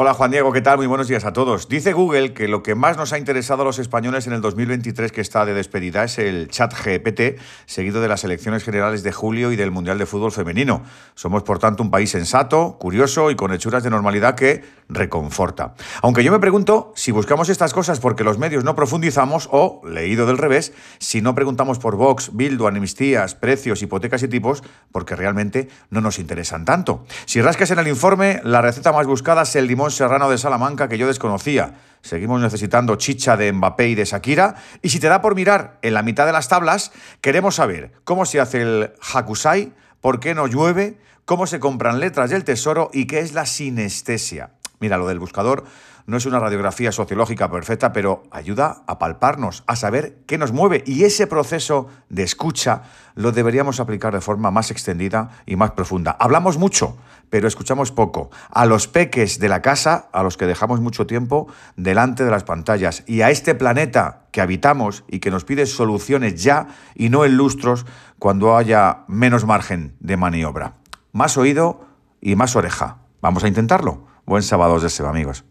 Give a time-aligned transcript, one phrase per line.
[0.00, 0.76] Hola Juan Diego, ¿qué tal?
[0.76, 1.68] Muy buenos días a todos.
[1.68, 5.10] Dice Google que lo que más nos ha interesado a los españoles en el 2023
[5.10, 9.50] que está de despedida es el chat GPT, seguido de las elecciones generales de julio
[9.50, 10.84] y del Mundial de Fútbol Femenino.
[11.16, 15.74] Somos, por tanto, un país sensato, curioso y con hechuras de normalidad que reconforta.
[16.00, 20.26] Aunque yo me pregunto si buscamos estas cosas porque los medios no profundizamos o, leído
[20.26, 24.62] del revés, si no preguntamos por Vox, Bildu, amnistías, precios, hipotecas y tipos,
[24.92, 27.04] porque realmente no nos interesan tanto.
[27.26, 30.88] Si rascas en el informe, la receta más buscada es el limón Serrano de Salamanca
[30.88, 31.74] que yo desconocía.
[32.02, 34.56] Seguimos necesitando chicha de Mbappé y de Shakira.
[34.82, 38.24] Y si te da por mirar en la mitad de las tablas, queremos saber cómo
[38.24, 43.06] se hace el Hakusai, por qué no llueve, cómo se compran letras del tesoro y
[43.06, 44.50] qué es la sinestesia.
[44.80, 45.64] Mira, lo del buscador
[46.08, 50.82] no es una radiografía sociológica perfecta, pero ayuda a palparnos, a saber qué nos mueve.
[50.86, 56.16] Y ese proceso de escucha lo deberíamos aplicar de forma más extendida y más profunda.
[56.18, 56.96] Hablamos mucho,
[57.28, 58.30] pero escuchamos poco.
[58.50, 62.44] A los peques de la casa, a los que dejamos mucho tiempo delante de las
[62.44, 63.04] pantallas.
[63.06, 67.36] Y a este planeta que habitamos y que nos pide soluciones ya y no en
[67.36, 67.84] lustros
[68.18, 70.76] cuando haya menos margen de maniobra.
[71.12, 71.84] Más oído
[72.22, 72.96] y más oreja.
[73.20, 74.06] Vamos a intentarlo.
[74.28, 75.42] Buen sábado de amigos.